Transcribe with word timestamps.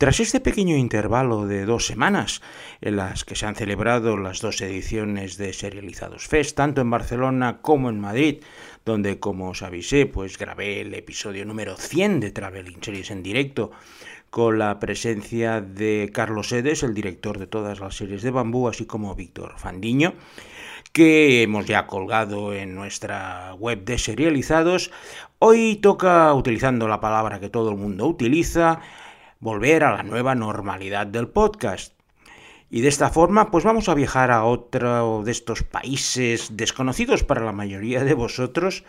Tras 0.00 0.20
este 0.20 0.38
pequeño 0.38 0.76
intervalo 0.76 1.48
de 1.48 1.64
dos 1.64 1.84
semanas, 1.84 2.40
en 2.80 2.94
las 2.94 3.24
que 3.24 3.34
se 3.34 3.46
han 3.46 3.56
celebrado 3.56 4.16
las 4.16 4.40
dos 4.40 4.60
ediciones 4.60 5.38
de 5.38 5.52
Serializados 5.52 6.28
Fest, 6.28 6.56
tanto 6.56 6.80
en 6.80 6.88
Barcelona 6.88 7.58
como 7.62 7.90
en 7.90 7.98
Madrid, 7.98 8.44
donde, 8.84 9.18
como 9.18 9.48
os 9.48 9.62
avisé, 9.62 10.06
pues 10.06 10.38
grabé 10.38 10.82
el 10.82 10.94
episodio 10.94 11.44
número 11.44 11.76
100 11.76 12.20
de 12.20 12.30
Traveling 12.30 12.80
Series 12.80 13.10
en 13.10 13.24
directo, 13.24 13.72
con 14.30 14.60
la 14.60 14.78
presencia 14.78 15.60
de 15.60 16.10
Carlos 16.14 16.52
Edes, 16.52 16.84
el 16.84 16.94
director 16.94 17.40
de 17.40 17.48
todas 17.48 17.80
las 17.80 17.96
series 17.96 18.22
de 18.22 18.30
Bambú, 18.30 18.68
así 18.68 18.86
como 18.86 19.16
Víctor 19.16 19.54
Fandiño, 19.58 20.14
que 20.92 21.42
hemos 21.42 21.66
ya 21.66 21.88
colgado 21.88 22.54
en 22.54 22.76
nuestra 22.76 23.52
web 23.54 23.84
de 23.84 23.98
Serializados. 23.98 24.92
Hoy 25.40 25.74
toca, 25.82 26.32
utilizando 26.34 26.86
la 26.86 27.00
palabra 27.00 27.40
que 27.40 27.48
todo 27.48 27.72
el 27.72 27.78
mundo 27.78 28.06
utiliza, 28.06 28.80
volver 29.40 29.84
a 29.84 29.96
la 29.96 30.02
nueva 30.02 30.34
normalidad 30.34 31.06
del 31.06 31.28
podcast. 31.28 31.94
Y 32.70 32.82
de 32.82 32.88
esta 32.88 33.10
forma, 33.10 33.50
pues 33.50 33.64
vamos 33.64 33.88
a 33.88 33.94
viajar 33.94 34.30
a 34.30 34.44
otro 34.44 35.22
de 35.22 35.32
estos 35.32 35.62
países 35.62 36.56
desconocidos 36.56 37.24
para 37.24 37.44
la 37.44 37.52
mayoría 37.52 38.04
de 38.04 38.14
vosotros, 38.14 38.84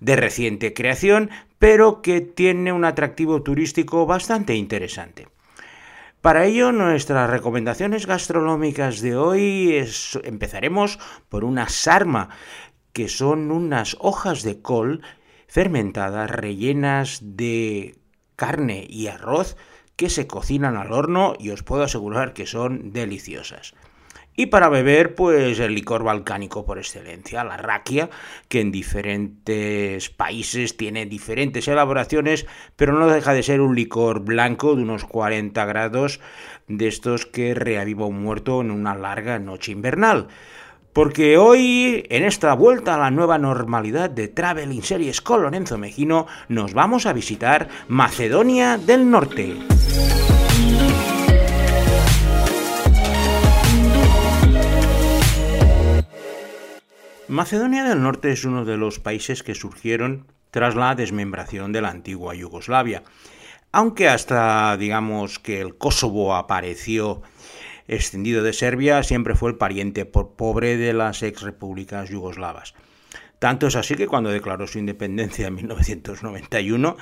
de 0.00 0.16
reciente 0.16 0.74
creación, 0.74 1.30
pero 1.58 2.02
que 2.02 2.20
tiene 2.20 2.72
un 2.72 2.84
atractivo 2.84 3.42
turístico 3.42 4.04
bastante 4.04 4.54
interesante. 4.54 5.28
Para 6.20 6.44
ello, 6.44 6.72
nuestras 6.72 7.30
recomendaciones 7.30 8.06
gastronómicas 8.06 9.00
de 9.00 9.16
hoy 9.16 9.84
empezaremos 10.22 10.98
por 11.28 11.44
una 11.44 11.68
sarma, 11.68 12.30
que 12.92 13.08
son 13.08 13.50
unas 13.50 13.96
hojas 14.00 14.42
de 14.42 14.60
col 14.60 15.02
fermentadas 15.48 16.30
rellenas 16.30 17.20
de 17.22 17.96
carne 18.36 18.86
y 18.88 19.06
arroz 19.08 19.56
que 19.96 20.10
se 20.10 20.26
cocinan 20.26 20.76
al 20.76 20.92
horno 20.92 21.34
y 21.38 21.50
os 21.50 21.62
puedo 21.62 21.82
asegurar 21.82 22.32
que 22.32 22.46
son 22.46 22.92
deliciosas. 22.92 23.74
Y 24.36 24.46
para 24.46 24.68
beber, 24.68 25.14
pues 25.14 25.60
el 25.60 25.74
licor 25.74 26.02
balcánico 26.02 26.66
por 26.66 26.78
excelencia, 26.78 27.44
la 27.44 27.56
raquia, 27.56 28.10
que 28.48 28.60
en 28.60 28.72
diferentes 28.72 30.10
países 30.10 30.76
tiene 30.76 31.06
diferentes 31.06 31.68
elaboraciones, 31.68 32.44
pero 32.74 32.98
no 32.98 33.06
deja 33.06 33.32
de 33.32 33.44
ser 33.44 33.60
un 33.60 33.76
licor 33.76 34.24
blanco 34.24 34.74
de 34.74 34.82
unos 34.82 35.04
40 35.04 35.64
grados, 35.66 36.20
de 36.66 36.88
estos 36.88 37.26
que 37.26 37.54
reaviva 37.54 38.06
un 38.06 38.22
muerto 38.22 38.60
en 38.60 38.72
una 38.72 38.96
larga 38.96 39.38
noche 39.38 39.70
invernal. 39.70 40.26
Porque 40.94 41.38
hoy, 41.38 42.06
en 42.08 42.22
esta 42.22 42.54
vuelta 42.54 42.94
a 42.94 42.98
la 42.98 43.10
nueva 43.10 43.36
normalidad 43.36 44.08
de 44.10 44.28
Traveling 44.28 44.84
Series 44.84 45.20
con 45.20 45.42
Lorenzo 45.42 45.76
Mejino, 45.76 46.28
nos 46.48 46.72
vamos 46.72 47.06
a 47.06 47.12
visitar 47.12 47.68
Macedonia 47.88 48.78
del 48.78 49.10
Norte. 49.10 49.56
Macedonia 57.26 57.82
del 57.82 58.00
Norte 58.00 58.30
es 58.30 58.44
uno 58.44 58.64
de 58.64 58.76
los 58.76 59.00
países 59.00 59.42
que 59.42 59.56
surgieron 59.56 60.28
tras 60.52 60.76
la 60.76 60.94
desmembración 60.94 61.72
de 61.72 61.80
la 61.80 61.90
antigua 61.90 62.36
Yugoslavia. 62.36 63.02
Aunque 63.72 64.08
hasta, 64.08 64.76
digamos, 64.76 65.40
que 65.40 65.60
el 65.60 65.74
Kosovo 65.76 66.36
apareció 66.36 67.22
extendido 67.88 68.42
de 68.42 68.52
Serbia, 68.52 69.02
siempre 69.02 69.34
fue 69.34 69.50
el 69.50 69.56
pariente 69.56 70.04
pobre 70.04 70.76
de 70.76 70.92
las 70.92 71.22
ex 71.22 71.42
repúblicas 71.42 72.08
yugoslavas. 72.08 72.74
Tanto 73.38 73.66
es 73.66 73.76
así 73.76 73.94
que 73.94 74.06
cuando 74.06 74.30
declaró 74.30 74.66
su 74.66 74.78
independencia 74.78 75.48
en 75.48 75.54
1991, 75.56 76.96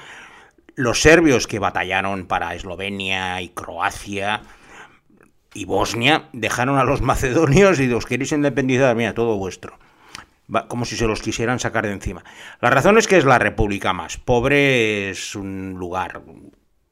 los 0.75 1.01
serbios 1.01 1.47
que 1.47 1.59
batallaron 1.59 2.27
para 2.27 2.55
Eslovenia 2.55 3.41
y 3.43 3.51
Croacia 3.51 4.43
y 5.55 5.65
Bosnia 5.67 6.29
dejaron 6.33 6.79
a 6.79 6.85
los 6.85 7.03
macedonios 7.03 7.79
y 7.79 7.87
los 7.87 8.07
queréis 8.07 8.33
independizar, 8.33 8.97
mira, 8.97 9.15
todo 9.15 9.37
vuestro. 9.37 9.79
Como 10.69 10.85
si 10.85 10.97
se 10.97 11.07
los 11.07 11.23
quisieran 11.23 11.61
sacar 11.61 11.87
de 11.87 11.93
encima. 11.93 12.25
La 12.61 12.71
razón 12.71 12.99
es 12.99 13.07
que 13.07 13.17
es 13.17 13.25
la 13.25 13.39
república 13.39 13.93
más 13.93 14.19
pobre, 14.19 15.11
es 15.11 15.35
un 15.35 15.75
lugar 15.79 16.23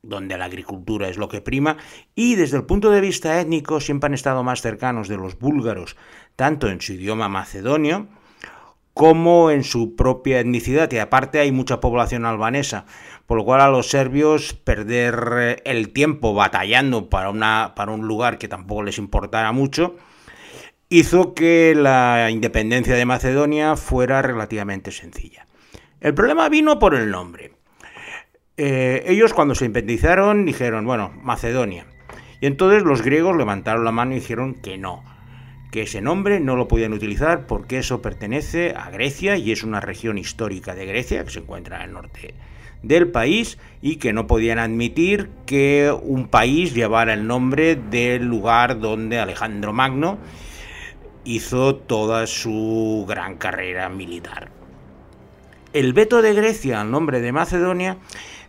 donde 0.03 0.39
la 0.39 0.47
agricultura 0.47 1.09
es 1.09 1.19
lo 1.19 1.29
que 1.29 1.41
prima, 1.41 1.77
y 2.15 2.35
desde 2.35 2.57
el 2.57 2.65
punto 2.65 2.91
de 2.91 3.01
vista 3.01 3.41
étnico 3.41 3.81
siempre 3.81 4.07
han 4.07 4.15
estado 4.15 4.43
más 4.43 4.63
cercanos 4.63 5.09
de 5.09 5.17
los 5.17 5.39
búlgaros, 5.39 5.97
tanto 6.37 6.69
en 6.69 6.81
su 6.81 6.95
idioma 6.95 7.29
macedonio 7.29 8.09
como 8.95 9.51
en 9.51 9.65
su 9.65 9.95
propia 9.95 10.41
etnicidad, 10.41 10.91
y 10.93 10.99
aparte 10.99 11.39
hay 11.39 11.53
mucha 11.53 11.81
población 11.81 12.27
albanesa, 12.27 12.87
por 13.27 13.39
lo 13.39 13.45
cual 13.45 13.61
a 13.61 13.69
los 13.69 13.89
serbios 13.89 14.53
perder 14.53 15.29
eh, 15.39 15.63
el 15.65 15.91
tiempo 15.91 16.35
batallando 16.35 17.09
para, 17.09 17.31
una, 17.31 17.73
para 17.77 17.93
un 17.93 18.07
lugar 18.07 18.37
que 18.37 18.49
tampoco 18.49 18.83
les 18.83 18.99
importara 18.99 19.53
mucho, 19.53 19.97
hizo 20.89 21.35
que 21.35 21.75
la 21.77 22.29
independencia 22.31 22.97
de 22.97 23.07
Macedonia 23.07 23.77
fuera 23.77 24.21
relativamente 24.23 24.91
sencilla. 24.91 25.47
El 26.01 26.15
problema 26.15 26.49
vino 26.49 26.79
por 26.79 26.95
el 26.95 27.11
nombre. 27.11 27.53
Eh, 28.63 29.05
ellos 29.07 29.33
cuando 29.33 29.55
se 29.55 29.65
independizaron 29.65 30.45
dijeron, 30.45 30.85
bueno, 30.85 31.15
Macedonia. 31.23 31.87
Y 32.43 32.47
entonces 32.47 32.83
los 32.83 33.01
griegos 33.01 33.35
levantaron 33.35 33.87
la 33.87 33.91
mano 33.91 34.13
y 34.13 34.17
dijeron 34.17 34.53
que 34.53 34.77
no, 34.77 35.03
que 35.71 35.85
ese 35.85 36.03
nombre 36.03 36.41
no 36.41 36.57
lo 36.57 36.69
podían 36.69 36.93
utilizar 36.93 37.47
porque 37.47 37.79
eso 37.79 38.03
pertenece 38.03 38.75
a 38.77 38.91
Grecia 38.91 39.39
y 39.39 39.51
es 39.51 39.63
una 39.63 39.81
región 39.81 40.19
histórica 40.19 40.75
de 40.75 40.85
Grecia 40.85 41.25
que 41.25 41.31
se 41.31 41.39
encuentra 41.39 41.79
en 41.79 41.83
el 41.85 41.93
norte 41.95 42.35
del 42.83 43.09
país 43.09 43.57
y 43.81 43.97
que 43.97 44.13
no 44.13 44.27
podían 44.27 44.59
admitir 44.59 45.31
que 45.47 45.91
un 46.03 46.29
país 46.29 46.75
llevara 46.75 47.15
el 47.15 47.27
nombre 47.27 47.77
del 47.77 48.27
lugar 48.27 48.79
donde 48.79 49.21
Alejandro 49.21 49.73
Magno 49.73 50.19
hizo 51.25 51.77
toda 51.77 52.27
su 52.27 53.07
gran 53.09 53.39
carrera 53.39 53.89
militar. 53.89 54.51
El 55.73 55.95
veto 55.95 56.21
de 56.21 56.35
Grecia 56.35 56.83
al 56.83 56.91
nombre 56.91 57.21
de 57.21 57.33
Macedonia 57.33 57.97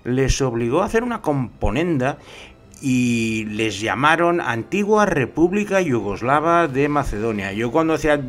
les 0.04 0.42
obligó 0.42 0.82
a 0.82 0.86
hacer 0.86 1.04
una 1.04 1.22
componenda 1.22 2.18
y 2.82 3.46
les 3.46 3.80
llamaron 3.80 4.42
Antigua 4.42 5.06
República 5.06 5.82
Yugoslava 5.82 6.68
de 6.68 6.90
Macedonia. 6.90 7.54
Yo 7.54 7.72
cuando 7.72 7.94
hacía 7.94 8.20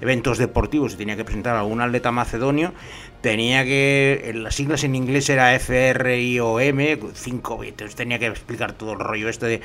eventos 0.00 0.38
deportivos 0.38 0.94
y 0.94 0.96
tenía 0.96 1.16
que 1.16 1.24
presentar 1.24 1.56
a 1.56 1.60
algún 1.60 1.82
atleta 1.82 2.10
macedonio, 2.10 2.72
tenía 3.20 3.64
que, 3.64 4.32
las 4.34 4.54
siglas 4.54 4.82
en 4.84 4.94
inglés 4.94 5.28
era 5.28 5.54
M 5.54 6.98
5 7.12 7.58
veces, 7.58 7.94
tenía 7.94 8.18
que 8.18 8.26
explicar 8.26 8.72
todo 8.72 8.94
el 8.94 9.00
rollo 9.00 9.28
este 9.28 9.46
de 9.46 9.60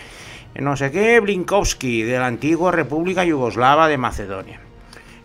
no 0.59 0.75
sé 0.75 0.91
qué, 0.91 1.19
Blinkowski, 1.19 2.03
de 2.03 2.19
la 2.19 2.27
Antigua 2.27 2.71
República 2.71 3.23
Yugoslava 3.23 3.87
de 3.87 3.97
Macedonia. 3.97 4.59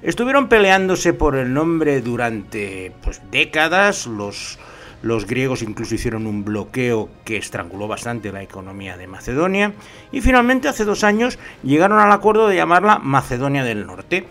Estuvieron 0.00 0.48
peleándose 0.48 1.12
por 1.12 1.34
el 1.37 1.53
nombre 1.53 2.00
durante 2.00 2.93
pues, 3.03 3.21
décadas, 3.31 4.06
los 4.06 4.59
los 5.03 5.26
griegos 5.26 5.62
incluso 5.62 5.94
hicieron 5.94 6.26
un 6.26 6.44
bloqueo 6.44 7.09
que 7.25 7.36
estranguló 7.36 7.86
bastante 7.86 8.32
la 8.32 8.42
economía 8.42 8.97
de 8.97 9.06
Macedonia 9.06 9.72
y 10.10 10.20
finalmente 10.20 10.69
hace 10.69 10.84
dos 10.84 11.04
años 11.04 11.38
llegaron 11.62 12.00
al 12.00 12.10
acuerdo 12.10 12.48
de 12.48 12.56
llamarla 12.56 12.98
Macedonia 12.98 13.62
del 13.62 13.86
Norte. 13.86 14.26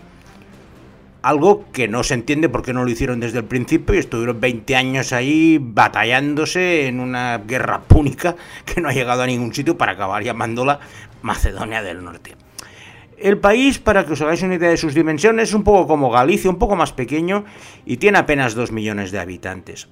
Algo 1.22 1.64
que 1.72 1.88
no 1.88 2.04
se 2.04 2.14
entiende 2.14 2.48
por 2.48 2.62
qué 2.62 2.72
no 2.72 2.84
lo 2.84 2.90
hicieron 2.90 3.18
desde 3.18 3.38
el 3.38 3.44
principio 3.44 3.94
y 3.94 3.98
estuvieron 3.98 4.40
20 4.40 4.76
años 4.76 5.12
ahí 5.12 5.58
batallándose 5.60 6.86
en 6.86 7.00
una 7.00 7.38
guerra 7.38 7.80
púnica 7.80 8.36
que 8.64 8.80
no 8.80 8.88
ha 8.88 8.92
llegado 8.92 9.22
a 9.22 9.26
ningún 9.26 9.54
sitio 9.54 9.76
para 9.76 9.92
acabar 9.92 10.22
llamándola 10.22 10.80
Macedonia 11.22 11.82
del 11.82 12.04
Norte. 12.04 12.36
El 13.16 13.38
país, 13.38 13.80
para 13.80 14.06
que 14.06 14.12
os 14.12 14.22
hagáis 14.22 14.42
una 14.42 14.54
idea 14.54 14.68
de 14.68 14.76
sus 14.76 14.94
dimensiones, 14.94 15.48
es 15.48 15.54
un 15.54 15.64
poco 15.64 15.88
como 15.88 16.08
Galicia, 16.08 16.50
un 16.50 16.58
poco 16.58 16.76
más 16.76 16.92
pequeño 16.92 17.44
y 17.84 17.96
tiene 17.96 18.18
apenas 18.18 18.54
2 18.54 18.70
millones 18.70 19.10
de 19.10 19.18
habitantes 19.18 19.88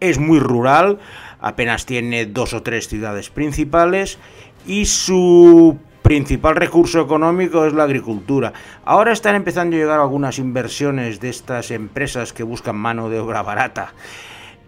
es 0.00 0.18
muy 0.18 0.38
rural, 0.38 0.98
apenas 1.40 1.86
tiene 1.86 2.26
dos 2.26 2.54
o 2.54 2.62
tres 2.62 2.88
ciudades 2.88 3.30
principales 3.30 4.18
y 4.66 4.86
su 4.86 5.78
principal 6.02 6.56
recurso 6.56 7.00
económico 7.00 7.64
es 7.64 7.72
la 7.72 7.84
agricultura. 7.84 8.52
Ahora 8.84 9.12
están 9.12 9.34
empezando 9.34 9.74
a 9.74 9.78
llegar 9.78 10.00
algunas 10.00 10.38
inversiones 10.38 11.18
de 11.20 11.30
estas 11.30 11.70
empresas 11.70 12.32
que 12.32 12.42
buscan 12.42 12.76
mano 12.76 13.08
de 13.08 13.18
obra 13.18 13.42
barata 13.42 13.94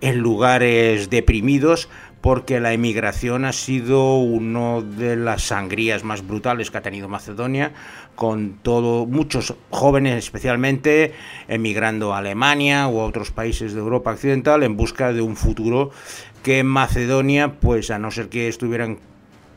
en 0.01 0.19
lugares 0.19 1.11
deprimidos 1.11 1.89
porque 2.27 2.59
la 2.59 2.73
emigración 2.73 3.45
ha 3.45 3.53
sido 3.53 4.17
una 4.17 4.81
de 4.81 5.15
las 5.15 5.45
sangrías 5.45 6.03
más 6.03 6.27
brutales 6.27 6.73
que 6.73 6.79
ha 6.79 6.83
tenido 6.83 7.09
Macedonia, 7.09 7.71
con 8.17 8.55
todo 8.65 9.07
muchos 9.07 9.55
jóvenes 9.71 10.17
especialmente 10.25 11.15
emigrando 11.47 12.13
a 12.13 12.19
Alemania 12.19 12.89
o 12.89 13.01
a 13.01 13.05
otros 13.05 13.31
países 13.31 13.75
de 13.75 13.79
Europa 13.79 14.11
occidental 14.11 14.65
en 14.65 14.77
busca 14.77 15.13
de 15.13 15.21
un 15.23 15.37
futuro 15.37 15.93
que 16.43 16.59
en 16.59 16.67
Macedonia, 16.67 17.61
pues 17.61 17.93
a 17.93 18.01
no 18.01 18.11
ser 18.11 18.29
que 18.29 18.49
estuvieran 18.49 18.99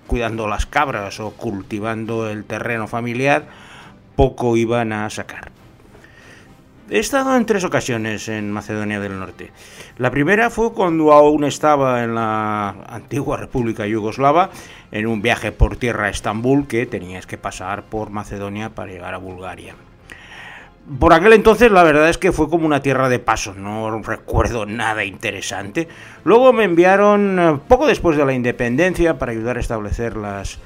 cuidando 0.06 0.48
las 0.48 0.68
cabras 0.68 1.20
o 1.20 1.32
cultivando 1.32 2.30
el 2.30 2.46
terreno 2.46 2.88
familiar, 2.88 3.48
poco 4.16 4.58
iban 4.58 4.94
a 4.94 5.10
sacar. 5.10 5.59
He 6.92 6.98
estado 6.98 7.38
en 7.38 7.46
tres 7.46 7.64
ocasiones 7.64 8.28
en 8.30 8.52
Macedonia 8.52 9.00
del 9.00 9.20
Norte. 9.20 9.52
La 10.00 10.10
primera 10.10 10.50
fue 10.50 10.74
cuando 10.74 11.14
aún 11.14 11.44
estaba 11.44 12.04
en 12.04 12.16
la 12.16 12.70
antigua 12.88 13.38
República 13.38 13.86
Yugoslava, 13.86 14.50
en 14.92 15.06
un 15.06 15.22
viaje 15.22 15.52
por 15.52 15.76
tierra 15.76 16.06
a 16.06 16.10
Estambul 16.10 16.66
que 16.66 16.88
tenías 16.88 17.28
que 17.28 17.38
pasar 17.38 17.84
por 17.84 18.10
Macedonia 18.10 18.72
para 18.72 18.92
llegar 18.92 19.14
a 19.14 19.20
Bulgaria. 19.20 19.76
Por 21.00 21.14
aquel 21.14 21.34
entonces 21.34 21.72
la 21.72 21.84
verdad 21.84 22.10
es 22.10 22.18
que 22.18 22.32
fue 22.32 22.50
como 22.50 22.66
una 22.66 22.82
tierra 22.82 23.08
de 23.08 23.20
paso, 23.20 23.54
no 23.54 24.02
recuerdo 24.02 24.66
nada 24.66 25.06
interesante. 25.06 25.88
Luego 26.24 26.54
me 26.54 26.64
enviaron 26.64 27.38
eh, 27.40 27.60
poco 27.68 27.86
después 27.86 28.18
de 28.18 28.26
la 28.26 28.34
independencia 28.34 29.20
para 29.20 29.32
ayudar 29.32 29.58
a 29.58 29.60
establecer 29.60 30.18
las 30.18 30.58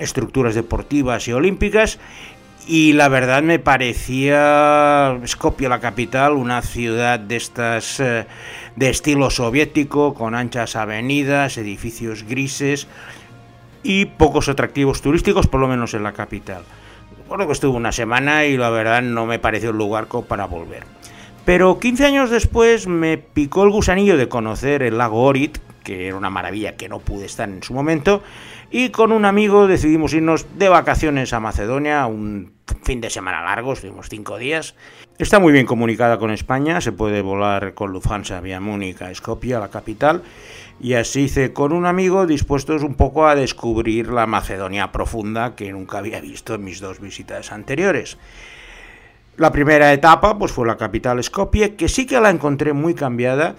estructuras 0.00 0.56
deportivas 0.56 1.28
y 1.28 1.32
olímpicas 1.32 2.00
y 2.66 2.92
la 2.92 3.08
verdad 3.08 3.42
me 3.42 3.58
parecía 3.58 5.18
Skopje 5.26 5.68
la 5.68 5.80
capital, 5.80 6.32
una 6.32 6.62
ciudad 6.62 7.18
de 7.18 7.36
estas 7.36 8.00
eh, 8.00 8.26
de 8.76 8.90
estilo 8.90 9.30
soviético, 9.30 10.14
con 10.14 10.34
anchas 10.34 10.76
avenidas, 10.76 11.58
edificios 11.58 12.24
grises 12.24 12.86
y 13.82 14.06
pocos 14.06 14.48
atractivos 14.48 15.02
turísticos, 15.02 15.46
por 15.46 15.60
lo 15.60 15.68
menos 15.68 15.94
en 15.94 16.02
la 16.02 16.12
capital. 16.12 16.62
Bueno, 17.28 17.46
que 17.46 17.52
estuve 17.52 17.76
una 17.76 17.92
semana 17.92 18.44
y 18.44 18.56
la 18.56 18.70
verdad 18.70 19.02
no 19.02 19.26
me 19.26 19.38
pareció 19.38 19.70
un 19.70 19.78
lugar 19.78 20.06
para 20.06 20.46
volver. 20.46 20.84
Pero 21.44 21.78
15 21.78 22.04
años 22.04 22.30
después 22.30 22.86
me 22.86 23.18
picó 23.18 23.64
el 23.64 23.70
gusanillo 23.70 24.16
de 24.16 24.28
conocer 24.28 24.82
el 24.82 24.98
lago 24.98 25.22
Orit, 25.22 25.58
que 25.82 26.08
era 26.08 26.16
una 26.16 26.30
maravilla 26.30 26.76
que 26.76 26.88
no 26.88 26.98
pude 26.98 27.26
estar 27.26 27.48
en 27.48 27.62
su 27.62 27.72
momento, 27.72 28.22
y 28.70 28.90
con 28.90 29.10
un 29.10 29.24
amigo 29.24 29.66
decidimos 29.66 30.14
irnos 30.14 30.46
de 30.56 30.68
vacaciones 30.68 31.32
a 31.32 31.40
Macedonia, 31.40 32.06
un 32.06 32.52
fin 32.82 33.00
de 33.00 33.10
semana 33.10 33.42
largo, 33.42 33.72
estuvimos 33.72 34.08
cinco 34.08 34.38
días. 34.38 34.76
Está 35.18 35.40
muy 35.40 35.52
bien 35.52 35.66
comunicada 35.66 36.18
con 36.18 36.30
España, 36.30 36.80
se 36.80 36.92
puede 36.92 37.20
volar 37.20 37.74
con 37.74 37.92
Lufthansa 37.92 38.40
vía 38.40 38.60
Múnich 38.60 39.02
a 39.02 39.12
Skopje, 39.12 39.58
la 39.58 39.68
capital, 39.68 40.22
y 40.80 40.94
así 40.94 41.22
hice 41.22 41.52
con 41.52 41.72
un 41.72 41.84
amigo 41.84 42.26
dispuestos 42.26 42.84
un 42.84 42.94
poco 42.94 43.26
a 43.26 43.34
descubrir 43.34 44.08
la 44.08 44.26
Macedonia 44.26 44.92
profunda 44.92 45.56
que 45.56 45.72
nunca 45.72 45.98
había 45.98 46.20
visto 46.20 46.54
en 46.54 46.64
mis 46.64 46.80
dos 46.80 47.00
visitas 47.00 47.50
anteriores. 47.50 48.18
La 49.36 49.50
primera 49.50 49.92
etapa 49.92 50.38
pues 50.38 50.52
fue 50.52 50.66
la 50.66 50.76
capital 50.76 51.22
Skopje, 51.22 51.74
que 51.74 51.88
sí 51.88 52.06
que 52.06 52.20
la 52.20 52.30
encontré 52.30 52.72
muy 52.72 52.94
cambiada 52.94 53.56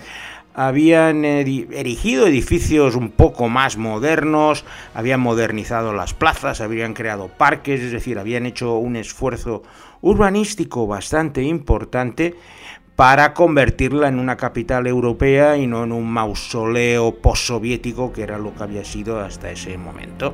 habían 0.53 1.23
erigido 1.23 2.27
edificios 2.27 2.95
un 2.95 3.09
poco 3.09 3.49
más 3.49 3.77
modernos, 3.77 4.65
habían 4.93 5.19
modernizado 5.19 5.93
las 5.93 6.13
plazas, 6.13 6.61
habían 6.61 6.93
creado 6.93 7.29
parques, 7.29 7.81
es 7.81 7.91
decir, 7.91 8.19
habían 8.19 8.45
hecho 8.45 8.75
un 8.75 8.95
esfuerzo 8.95 9.63
urbanístico 10.01 10.87
bastante 10.87 11.43
importante 11.43 12.35
para 12.95 13.33
convertirla 13.33 14.09
en 14.09 14.19
una 14.19 14.37
capital 14.37 14.85
europea 14.85 15.57
y 15.57 15.65
no 15.65 15.83
en 15.83 15.91
un 15.91 16.07
mausoleo 16.11 17.15
postsoviético 17.15 18.11
que 18.11 18.23
era 18.23 18.37
lo 18.37 18.53
que 18.53 18.63
había 18.63 18.85
sido 18.85 19.19
hasta 19.19 19.49
ese 19.49 19.77
momento. 19.77 20.33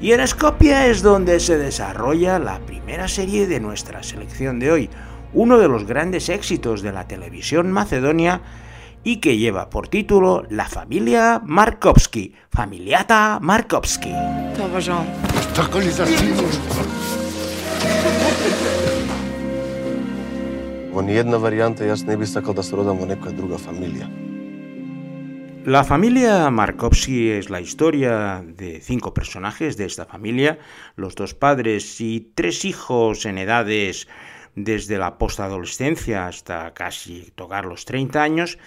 Y 0.00 0.12
en 0.12 0.26
Skopje 0.26 0.90
es 0.90 1.02
donde 1.02 1.40
se 1.40 1.58
desarrolla 1.58 2.38
la 2.38 2.60
primera 2.60 3.08
serie 3.08 3.46
de 3.46 3.60
nuestra 3.60 4.02
selección 4.02 4.58
de 4.58 4.72
hoy, 4.72 4.90
uno 5.34 5.58
de 5.58 5.68
los 5.68 5.84
grandes 5.84 6.28
éxitos 6.30 6.80
de 6.80 6.92
la 6.92 7.06
televisión 7.06 7.70
macedonia 7.70 8.40
y 9.02 9.16
que 9.16 9.38
lleva 9.38 9.70
por 9.70 9.88
título 9.88 10.44
La 10.50 10.66
familia 10.66 11.40
Markovsky, 11.44 12.34
familiata 12.50 13.38
Markovsky. 13.40 14.12
La 25.64 25.84
familia 25.84 26.50
Markovsky 26.50 27.30
es 27.30 27.50
la 27.50 27.60
historia 27.60 28.42
de 28.44 28.80
cinco 28.80 29.12
personajes 29.12 29.76
de 29.76 29.84
esta 29.84 30.06
familia, 30.06 30.58
los 30.96 31.14
dos 31.14 31.34
padres 31.34 32.00
y 32.00 32.32
tres 32.34 32.64
hijos 32.64 33.26
en 33.26 33.38
edades 33.38 34.08
desde 34.54 34.98
la 34.98 35.18
postadolescencia 35.18 36.26
hasta 36.26 36.72
casi 36.74 37.32
tocar 37.34 37.64
los 37.64 37.84
30 37.84 38.22
años 38.22 38.58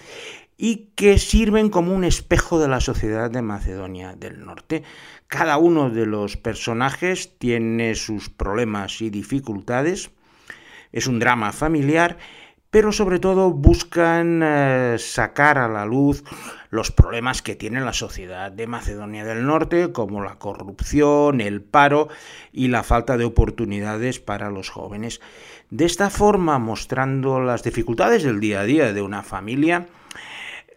y 0.57 0.89
que 0.95 1.17
sirven 1.17 1.69
como 1.69 1.93
un 1.93 2.03
espejo 2.03 2.59
de 2.59 2.67
la 2.67 2.79
sociedad 2.79 3.29
de 3.29 3.41
Macedonia 3.41 4.15
del 4.15 4.45
Norte. 4.45 4.83
Cada 5.27 5.57
uno 5.57 5.89
de 5.89 6.05
los 6.05 6.37
personajes 6.37 7.37
tiene 7.37 7.95
sus 7.95 8.29
problemas 8.29 9.01
y 9.01 9.09
dificultades, 9.09 10.11
es 10.91 11.07
un 11.07 11.19
drama 11.19 11.51
familiar, 11.51 12.17
pero 12.73 12.91
sobre 12.91 13.19
todo 13.19 13.51
buscan 13.51 14.41
eh, 14.43 14.95
sacar 14.97 15.59
a 15.59 15.67
la 15.67 15.85
luz 15.85 16.23
los 16.71 16.89
problemas 16.89 17.43
que 17.43 17.55
tiene 17.55 17.79
la 17.81 17.93
sociedad 17.93 18.51
de 18.51 18.65
Macedonia 18.65 19.23
del 19.23 19.45
Norte, 19.45 19.91
como 19.91 20.23
la 20.23 20.39
corrupción, 20.39 21.39
el 21.39 21.61
paro 21.61 22.07
y 22.51 22.69
la 22.69 22.81
falta 22.81 23.15
de 23.15 23.25
oportunidades 23.25 24.19
para 24.19 24.49
los 24.49 24.71
jóvenes. 24.71 25.21
De 25.69 25.85
esta 25.85 26.09
forma, 26.09 26.57
mostrando 26.57 27.39
las 27.41 27.61
dificultades 27.61 28.23
del 28.23 28.39
día 28.39 28.61
a 28.61 28.63
día 28.63 28.91
de 28.91 29.03
una 29.03 29.21
familia, 29.21 29.85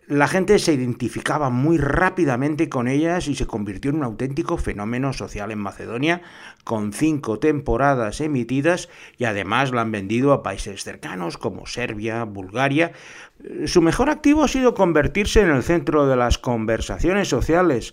la 0.09 0.29
gente 0.29 0.59
se 0.61 0.73
identificaba 0.73 1.51
muy 1.51 1.79
rápidamente 1.79 2.69
con 2.69 2.87
ellas 2.87 3.27
y 3.27 3.35
se 3.35 3.47
convirtió 3.47 3.91
en 3.91 3.97
un 3.97 4.05
auténtico 4.05 4.57
fenómeno 4.57 5.13
social 5.13 5.51
en 5.51 5.59
Macedonia, 5.59 6.23
con 6.63 6.93
cinco 6.93 7.41
temporadas 7.41 8.21
emitidas 8.21 8.89
y 9.19 9.25
además 9.25 9.73
la 9.73 9.81
han 9.81 9.91
vendido 9.91 10.33
a 10.33 10.45
países 10.45 10.85
cercanos 10.85 11.39
como 11.39 11.67
Serbia, 11.67 12.23
Bulgaria. 12.25 12.93
Su 13.67 13.83
mejor 13.83 14.09
activo 14.09 14.45
ha 14.45 14.49
sido 14.49 14.75
convertirse 14.75 15.41
en 15.41 15.51
el 15.51 15.65
centro 15.65 16.07
de 16.07 16.17
las 16.17 16.39
conversaciones 16.39 17.29
sociales 17.29 17.93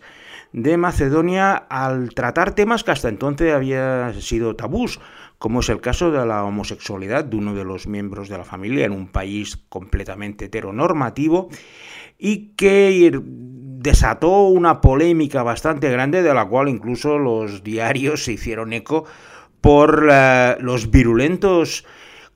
de 0.52 0.78
Macedonia 0.78 1.56
al 1.56 2.14
tratar 2.14 2.54
temas 2.54 2.84
que 2.84 2.92
hasta 2.92 3.10
entonces 3.10 3.52
habían 3.52 4.22
sido 4.22 4.56
tabús, 4.56 5.00
como 5.40 5.62
es 5.62 5.70
el 5.70 5.82
caso 5.82 6.12
de 6.12 6.24
la 6.28 6.44
homosexualidad 6.44 7.26
de 7.26 7.38
uno 7.38 7.56
de 7.56 7.66
los 7.66 7.88
miembros 7.88 8.30
de 8.30 8.38
la 8.38 8.46
familia 8.46 8.86
en 8.86 8.92
un 8.92 9.08
país 9.08 9.58
completamente 9.68 10.46
heteronormativo 10.46 11.50
y 12.26 12.54
que 12.56 13.20
desató 13.22 14.48
una 14.48 14.80
polémica 14.80 15.44
bastante 15.44 15.92
grande 15.92 16.24
de 16.24 16.34
la 16.34 16.46
cual 16.46 16.70
incluso 16.70 17.18
los 17.20 17.66
diarios 17.66 18.24
se 18.24 18.32
hicieron 18.32 18.72
eco 18.72 19.04
por 19.60 20.10
los 20.62 20.90
virulentos 20.90 21.86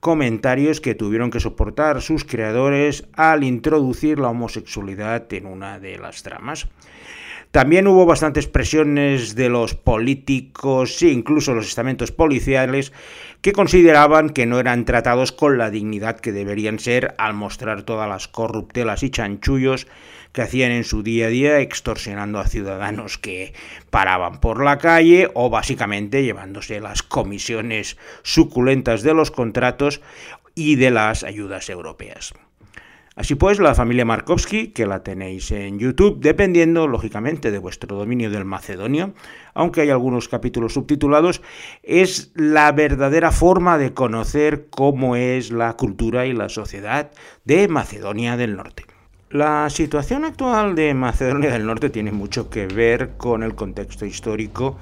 comentarios 0.02 0.82
que 0.82 0.94
tuvieron 0.94 1.32
que 1.32 1.40
soportar 1.40 2.02
sus 2.02 2.26
creadores 2.26 3.08
al 3.14 3.46
introducir 3.46 4.20
la 4.20 4.28
homosexualidad 4.28 5.32
en 5.32 5.46
una 5.46 5.80
de 5.80 5.98
las 5.98 6.22
tramas. 6.22 6.68
También 7.52 7.88
hubo 7.88 8.06
bastantes 8.06 8.46
presiones 8.48 9.34
de 9.36 9.50
los 9.50 9.74
políticos 9.74 11.02
e 11.02 11.10
incluso 11.10 11.54
los 11.54 11.68
estamentos 11.68 12.12
policiales 12.12 12.92
que 13.42 13.54
consideraban 13.54 14.30
que 14.30 14.46
no 14.46 14.60
eran 14.60 14.86
tratados 14.86 15.32
con 15.32 15.58
la 15.58 15.70
dignidad 15.70 16.20
que 16.20 16.32
deberían 16.32 16.80
ser 16.80 17.16
al 17.18 17.34
mostrar 17.34 17.84
todas 17.84 18.10
las 18.10 18.28
corruptelas 18.28 19.02
y 19.04 19.10
chanchullos 19.10 19.88
que 20.34 20.42
hacían 20.42 20.72
en 20.72 20.84
su 20.84 21.04
día 21.04 21.28
a 21.28 21.30
día 21.30 21.60
extorsionando 21.60 22.40
a 22.40 22.48
ciudadanos 22.48 23.18
que 23.18 23.54
paraban 23.90 24.40
por 24.40 24.64
la 24.64 24.78
calle 24.78 25.30
o 25.34 25.50
básicamente 25.50 26.24
llevándose 26.24 26.82
las 26.82 27.02
comisiones 27.02 27.98
suculentas 28.24 29.04
de 29.04 29.14
los 29.14 29.32
contratos 29.32 30.02
y 30.54 30.76
de 30.76 30.92
las 30.92 31.24
ayudas 31.24 31.70
europeas. 31.70 32.34
Así 33.18 33.34
pues, 33.34 33.58
la 33.58 33.74
familia 33.74 34.06
Markovsky, 34.06 34.68
que 34.68 34.86
la 34.86 35.02
tenéis 35.02 35.50
en 35.50 35.80
YouTube, 35.80 36.20
dependiendo 36.20 36.88
lógicamente 36.88 37.50
de 37.50 37.58
vuestro 37.58 37.98
dominio 37.98 38.30
del 38.30 38.46
macedonio, 38.46 39.16
aunque 39.56 39.82
hay 39.82 39.90
algunos 39.90 40.30
capítulos 40.30 40.74
subtitulados, 40.74 41.42
es 41.82 42.32
la 42.36 42.72
verdadera 42.72 43.32
forma 43.32 43.80
de 43.80 43.92
conocer 43.96 44.68
cómo 44.70 45.16
es 45.16 45.50
la 45.50 45.74
cultura 45.74 46.28
y 46.28 46.34
la 46.34 46.48
sociedad 46.48 47.10
de 47.44 47.68
Macedonia 47.68 48.38
del 48.38 48.56
Norte. 48.56 48.86
La 49.32 49.68
situación 49.72 50.24
actual 50.24 50.76
de 50.76 50.94
Macedonia 50.94 51.52
del 51.52 51.66
Norte 51.66 51.90
tiene 51.90 52.12
mucho 52.12 52.52
que 52.52 52.68
ver 52.68 53.18
con 53.18 53.42
el 53.42 53.56
contexto 53.56 54.06
histórico 54.06 54.78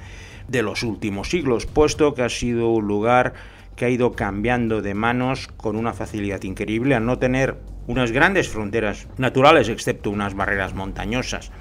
de 0.50 0.62
los 0.62 0.84
últimos 0.84 1.30
siglos, 1.30 1.65
puesto 1.68 2.13
que 2.13 2.24
ha 2.24 2.30
sido 2.30 2.68
un 2.68 2.86
lugar 2.86 3.34
que 3.75 3.86
ha 3.86 3.89
ido 3.89 4.13
cambiando 4.13 4.82
de 4.82 4.94
manos 4.94 5.48
con 5.58 5.75
una 5.75 5.94
facilidad 5.94 6.41
increíble 6.44 6.96
al 6.96 7.05
no 7.05 7.20
tener 7.20 7.58
unas 7.88 8.12
grandes 8.12 8.50
fronteras 8.50 9.08
naturales, 9.17 9.70
excepto 9.70 10.10
unas 10.10 10.34
barreras 10.34 10.74
montañosas 10.74 11.51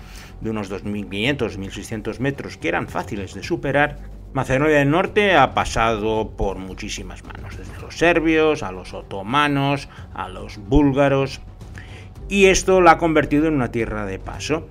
de 0.40 0.50
unos 0.50 0.70
2.500, 0.70 1.58
1.600 1.58 2.18
metros 2.18 2.56
que 2.56 2.68
eran 2.68 2.88
fáciles 2.88 3.34
de 3.34 3.42
superar, 3.42 3.98
Macedonia 4.34 4.78
del 4.78 4.90
Norte 4.90 5.36
ha 5.36 5.54
pasado 5.54 6.32
por 6.36 6.58
muchísimas 6.58 7.22
manos, 7.22 7.56
desde 7.56 7.80
los 7.80 7.96
serbios, 7.96 8.64
a 8.64 8.72
los 8.72 8.92
otomanos, 8.92 9.88
a 10.12 10.28
los 10.28 10.58
búlgaros, 10.58 11.40
y 12.28 12.46
esto 12.46 12.80
la 12.80 12.92
ha 12.92 12.98
convertido 12.98 13.46
en 13.46 13.54
una 13.54 13.70
tierra 13.70 14.06
de 14.06 14.18
paso. 14.18 14.68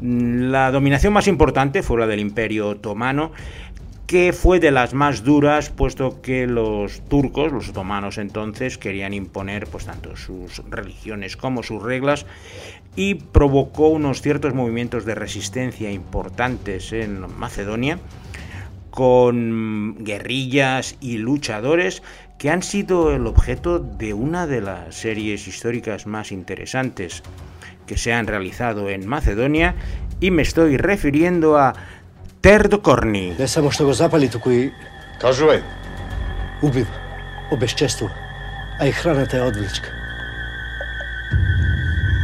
La 0.00 0.70
dominación 0.70 1.12
más 1.12 1.26
importante 1.26 1.82
fue 1.82 1.98
la 1.98 2.06
del 2.06 2.20
Imperio 2.20 2.68
Otomano, 2.68 3.32
que 4.12 4.34
fue 4.34 4.60
de 4.60 4.70
las 4.72 4.92
más 4.92 5.24
duras, 5.24 5.70
puesto 5.70 6.20
que 6.20 6.46
los 6.46 7.00
turcos, 7.08 7.50
los 7.50 7.70
otomanos 7.70 8.18
entonces, 8.18 8.76
querían 8.76 9.14
imponer 9.14 9.66
pues 9.68 9.86
tanto 9.86 10.16
sus 10.16 10.58
religiones 10.68 11.38
como 11.38 11.62
sus 11.62 11.82
reglas 11.82 12.26
y 12.94 13.14
provocó 13.14 13.88
unos 13.88 14.20
ciertos 14.20 14.52
movimientos 14.52 15.06
de 15.06 15.14
resistencia 15.14 15.90
importantes 15.90 16.92
en 16.92 17.24
Macedonia, 17.38 18.00
con 18.90 19.96
guerrillas 20.00 20.94
y 21.00 21.16
luchadores 21.16 22.02
que 22.36 22.50
han 22.50 22.62
sido 22.62 23.14
el 23.14 23.26
objeto 23.26 23.78
de 23.78 24.12
una 24.12 24.46
de 24.46 24.60
las 24.60 24.94
series 24.94 25.48
históricas 25.48 26.06
más 26.06 26.32
interesantes 26.32 27.22
que 27.86 27.96
se 27.96 28.12
han 28.12 28.26
realizado 28.26 28.90
en 28.90 29.08
Macedonia 29.08 29.74
y 30.20 30.30
me 30.30 30.42
estoy 30.42 30.76
refiriendo 30.76 31.56
a 31.56 31.72
Terdokorni. 32.42 33.34
Ne 33.38 33.48
samo 33.48 33.70
što 33.70 33.86
ga 33.86 33.92
zapalite 33.92 34.38
koji... 34.38 34.70
Kažu 35.20 35.46
je. 35.46 35.62
Ubiva, 36.62 36.96
obeščestva, 37.54 38.08
a 38.80 38.86
i 38.86 38.92
hrana 38.92 39.26
ta 39.30 39.36
je 39.36 39.42
odvlička. 39.42 39.92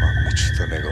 Mamečito 0.00 0.66
nego. 0.70 0.90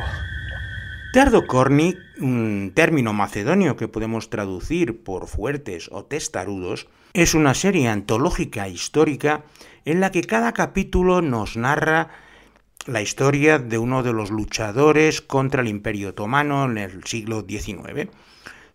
Terdokorni, 1.14 1.88
un 2.21 2.71
término 2.75 3.12
macedonio 3.12 3.75
que 3.75 3.88
podemos 3.88 4.30
traducir 4.30 5.02
por 5.04 5.26
fuertes 5.26 5.88
o 5.90 6.04
testarudos, 6.04 6.87
es 7.12 7.35
una 7.35 7.54
serie 7.54 7.88
antológica 7.88 8.68
histórica 8.68 9.42
en 9.85 10.00
la 10.00 10.12
que 10.12 10.23
cada 10.23 10.52
capítulo 10.52 11.21
nos 11.21 11.56
narra 11.56 12.11
la 12.87 13.02
historia 13.02 13.59
de 13.59 13.78
uno 13.78 14.04
de 14.04 14.12
los 14.12 14.30
luchadores 14.30 15.21
contra 15.21 15.62
el 15.62 15.68
Imperio 15.68 16.11
Otomano 16.11 16.71
en 16.71 16.78
el 16.78 17.02
siglo 17.02 17.45
XIX. 17.49 18.09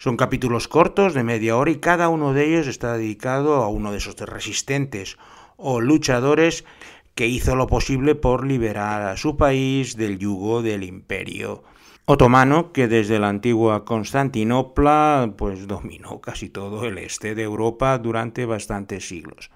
Son 0.02 0.18
capítulos 0.18 0.68
cortos 0.68 1.14
de 1.14 1.24
media 1.24 1.56
hora 1.56 1.70
y 1.70 1.76
cada 1.76 2.10
uno 2.10 2.34
de 2.34 2.48
ellos 2.48 2.66
está 2.66 2.98
dedicado 2.98 3.58
a 3.58 3.68
uno 3.68 3.92
de 3.92 4.00
esos 4.00 4.16
resistentes 4.16 5.20
o 5.58 5.80
luchadores 5.80 6.66
que 7.14 7.28
hizo 7.28 7.56
lo 7.56 7.68
posible 7.68 8.16
por 8.16 8.48
liberar 8.48 9.04
a 9.04 9.16
su 9.16 9.38
país 9.38 9.96
del 9.98 10.18
yugo 10.18 10.64
del 10.64 10.82
imperio 10.86 11.62
otomano 12.06 12.72
que 12.72 12.88
desde 12.88 13.20
la 13.20 13.30
antigua 13.30 13.86
Constantinopla 13.86 15.36
pues 15.38 15.68
dominó 15.68 16.20
casi 16.20 16.50
todo 16.50 16.84
el 16.86 16.98
este 16.98 17.36
de 17.36 17.44
Europa 17.44 17.96
durante 18.00 18.48
bastantes 18.48 19.08
siglos. 19.08 19.52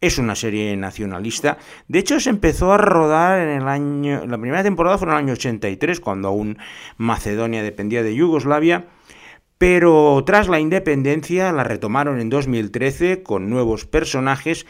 Es 0.00 0.16
una 0.16 0.34
serie 0.34 0.74
nacionalista. 0.78 1.58
De 1.88 1.98
hecho, 1.98 2.20
se 2.20 2.30
empezó 2.30 2.72
a 2.72 2.78
rodar 2.78 3.38
en 3.38 3.60
el 3.60 3.68
año. 3.68 4.24
La 4.26 4.38
primera 4.38 4.62
temporada 4.62 4.96
fue 4.96 5.08
en 5.08 5.12
el 5.12 5.18
año 5.18 5.32
83, 5.34 6.00
cuando 6.00 6.28
aún 6.28 6.56
Macedonia 6.96 7.62
dependía 7.62 8.02
de 8.02 8.14
Yugoslavia 8.14 8.86
pero 9.58 10.22
tras 10.26 10.48
la 10.48 10.58
independencia 10.58 11.52
la 11.52 11.64
retomaron 11.64 12.20
en 12.20 12.28
2013 12.28 13.22
con 13.22 13.48
nuevos 13.48 13.86
personajes 13.86 14.66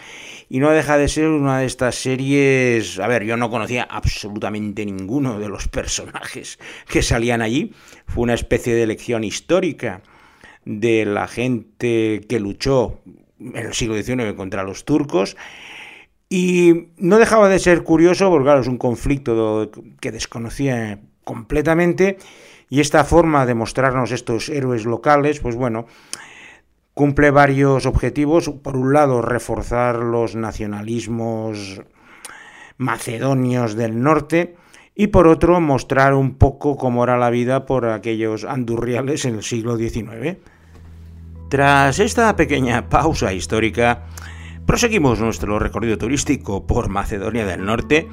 y 0.48 0.58
no 0.58 0.70
deja 0.70 0.98
de 0.98 1.08
ser 1.08 1.28
una 1.28 1.60
de 1.60 1.66
estas 1.66 1.94
series... 1.94 2.98
A 2.98 3.06
ver, 3.06 3.24
yo 3.24 3.36
no 3.36 3.50
conocía 3.50 3.84
absolutamente 3.84 4.84
ninguno 4.84 5.38
de 5.38 5.48
los 5.48 5.68
personajes 5.68 6.58
que 6.86 7.02
salían 7.02 7.40
allí. 7.40 7.72
Fue 8.06 8.22
una 8.22 8.34
especie 8.34 8.74
de 8.74 8.82
elección 8.82 9.24
histórica 9.24 10.02
de 10.64 11.06
la 11.06 11.28
gente 11.28 12.20
que 12.28 12.40
luchó 12.40 13.00
en 13.40 13.56
el 13.56 13.74
siglo 13.74 14.00
XIX 14.00 14.34
contra 14.34 14.64
los 14.64 14.84
turcos. 14.84 15.36
Y 16.28 16.88
no 16.98 17.18
dejaba 17.18 17.48
de 17.48 17.58
ser 17.58 17.82
curioso, 17.82 18.28
porque 18.28 18.44
claro, 18.44 18.60
es 18.60 18.68
un 18.68 18.78
conflicto 18.78 19.70
que 20.00 20.12
desconocía 20.12 21.00
completamente 21.24 22.18
y 22.68 22.80
esta 22.80 23.04
forma 23.04 23.46
de 23.46 23.54
mostrarnos 23.54 24.12
estos 24.12 24.48
héroes 24.48 24.84
locales, 24.84 25.40
pues 25.40 25.56
bueno, 25.56 25.86
cumple 26.94 27.30
varios 27.30 27.86
objetivos. 27.86 28.48
Por 28.48 28.76
un 28.76 28.92
lado, 28.92 29.22
reforzar 29.22 29.96
los 29.96 30.36
nacionalismos 30.36 31.82
macedonios 32.76 33.74
del 33.76 34.02
norte 34.02 34.56
y 34.94 35.08
por 35.08 35.26
otro, 35.26 35.60
mostrar 35.60 36.14
un 36.14 36.36
poco 36.36 36.76
cómo 36.76 37.02
era 37.02 37.18
la 37.18 37.30
vida 37.30 37.66
por 37.66 37.86
aquellos 37.86 38.44
andurriales 38.44 39.24
en 39.24 39.34
el 39.34 39.42
siglo 39.42 39.76
XIX. 39.76 40.38
Tras 41.48 41.98
esta 41.98 42.34
pequeña 42.36 42.88
pausa 42.88 43.32
histórica, 43.32 44.04
proseguimos 44.66 45.20
nuestro 45.20 45.58
recorrido 45.58 45.98
turístico 45.98 46.66
por 46.66 46.88
Macedonia 46.88 47.44
del 47.44 47.64
Norte 47.64 48.08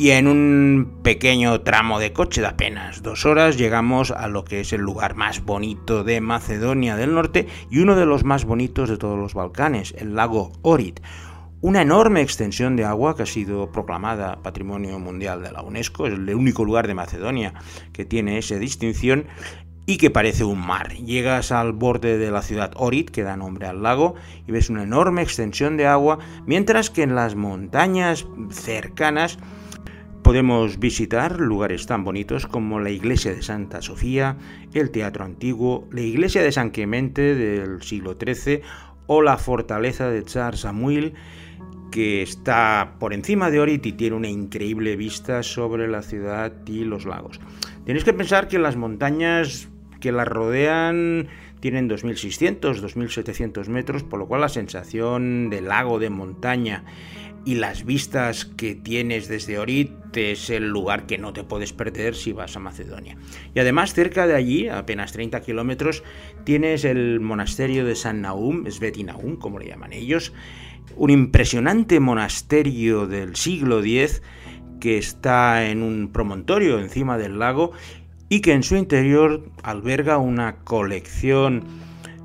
y 0.00 0.12
en 0.12 0.28
un 0.28 1.00
pequeño 1.02 1.60
tramo 1.60 1.98
de 1.98 2.14
coche 2.14 2.40
de 2.40 2.46
apenas 2.46 3.02
dos 3.02 3.26
horas 3.26 3.58
llegamos 3.58 4.10
a 4.10 4.28
lo 4.28 4.44
que 4.44 4.60
es 4.60 4.72
el 4.72 4.80
lugar 4.80 5.14
más 5.14 5.44
bonito 5.44 6.04
de 6.04 6.22
Macedonia 6.22 6.96
del 6.96 7.12
Norte 7.12 7.46
y 7.70 7.80
uno 7.80 7.94
de 7.94 8.06
los 8.06 8.24
más 8.24 8.46
bonitos 8.46 8.88
de 8.88 8.96
todos 8.96 9.18
los 9.18 9.34
Balcanes, 9.34 9.94
el 9.98 10.14
lago 10.14 10.52
Orit. 10.62 11.00
Una 11.60 11.82
enorme 11.82 12.22
extensión 12.22 12.76
de 12.76 12.86
agua 12.86 13.14
que 13.14 13.24
ha 13.24 13.26
sido 13.26 13.70
proclamada 13.72 14.40
Patrimonio 14.42 14.98
Mundial 14.98 15.42
de 15.42 15.52
la 15.52 15.60
UNESCO, 15.60 16.06
es 16.06 16.14
el 16.14 16.34
único 16.34 16.64
lugar 16.64 16.86
de 16.86 16.94
Macedonia 16.94 17.52
que 17.92 18.06
tiene 18.06 18.38
esa 18.38 18.54
distinción 18.54 19.26
y 19.84 19.98
que 19.98 20.08
parece 20.08 20.44
un 20.44 20.66
mar. 20.66 20.94
Llegas 20.94 21.52
al 21.52 21.72
borde 21.72 22.16
de 22.16 22.30
la 22.30 22.40
ciudad 22.40 22.72
Orit, 22.76 23.10
que 23.10 23.22
da 23.22 23.36
nombre 23.36 23.66
al 23.66 23.82
lago, 23.82 24.14
y 24.46 24.52
ves 24.52 24.70
una 24.70 24.84
enorme 24.84 25.20
extensión 25.20 25.76
de 25.76 25.86
agua, 25.86 26.20
mientras 26.46 26.88
que 26.88 27.02
en 27.02 27.14
las 27.14 27.34
montañas 27.34 28.26
cercanas 28.50 29.38
Podemos 30.30 30.78
visitar 30.78 31.40
lugares 31.40 31.86
tan 31.86 32.04
bonitos 32.04 32.46
como 32.46 32.78
la 32.78 32.90
iglesia 32.90 33.34
de 33.34 33.42
Santa 33.42 33.82
Sofía, 33.82 34.36
el 34.72 34.92
Teatro 34.92 35.24
Antiguo, 35.24 35.88
la 35.90 36.02
iglesia 36.02 36.40
de 36.40 36.52
San 36.52 36.70
Clemente 36.70 37.34
del 37.34 37.82
siglo 37.82 38.16
XIII 38.16 38.60
o 39.08 39.22
la 39.22 39.38
fortaleza 39.38 40.08
de 40.08 40.22
Tsar 40.22 40.56
Samuel, 40.56 41.14
que 41.90 42.22
está 42.22 42.94
por 43.00 43.12
encima 43.12 43.50
de 43.50 43.58
Orit 43.58 43.84
y 43.86 43.92
tiene 43.94 44.14
una 44.14 44.28
increíble 44.28 44.94
vista 44.94 45.42
sobre 45.42 45.88
la 45.88 46.00
ciudad 46.00 46.52
y 46.64 46.84
los 46.84 47.06
lagos. 47.06 47.40
Tenéis 47.84 48.04
que 48.04 48.12
pensar 48.12 48.46
que 48.46 48.60
las 48.60 48.76
montañas 48.76 49.68
que 49.98 50.12
las 50.12 50.28
rodean 50.28 51.26
tienen 51.58 51.90
2.600, 51.90 52.60
2.700 52.60 53.66
metros, 53.66 54.04
por 54.04 54.20
lo 54.20 54.28
cual 54.28 54.42
la 54.42 54.48
sensación 54.48 55.50
de 55.50 55.60
lago, 55.60 55.98
de 55.98 56.08
montaña 56.08 56.84
y 57.44 57.54
las 57.54 57.84
vistas 57.84 58.44
que 58.44 58.74
tienes 58.74 59.28
desde 59.28 59.58
Orit 59.58 60.16
es 60.16 60.50
el 60.50 60.68
lugar 60.68 61.06
que 61.06 61.18
no 61.18 61.32
te 61.32 61.44
puedes 61.44 61.72
perder 61.72 62.14
si 62.14 62.32
vas 62.32 62.56
a 62.56 62.60
Macedonia. 62.60 63.16
Y 63.54 63.60
además 63.60 63.94
cerca 63.94 64.26
de 64.26 64.34
allí, 64.34 64.68
apenas 64.68 65.12
30 65.12 65.40
kilómetros, 65.40 66.02
tienes 66.44 66.84
el 66.84 67.20
monasterio 67.20 67.84
de 67.84 67.96
San 67.96 68.20
Naum, 68.20 68.66
Sveti 68.70 69.04
Naum, 69.04 69.36
como 69.36 69.58
le 69.58 69.68
llaman 69.68 69.92
ellos, 69.92 70.32
un 70.96 71.10
impresionante 71.10 72.00
monasterio 72.00 73.06
del 73.06 73.36
siglo 73.36 73.80
X 73.80 74.22
que 74.80 74.98
está 74.98 75.68
en 75.68 75.82
un 75.82 76.10
promontorio 76.12 76.80
encima 76.80 77.18
del 77.18 77.38
lago 77.38 77.72
y 78.28 78.40
que 78.40 78.52
en 78.52 78.62
su 78.62 78.76
interior 78.76 79.50
alberga 79.62 80.18
una 80.18 80.56
colección 80.64 81.64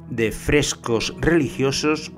de 0.09 0.31
frescos 0.31 1.13
religiosos 1.19 2.11